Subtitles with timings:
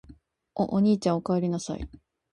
[0.55, 1.87] お、おにいちゃん・・・お、おかえりなさい・・・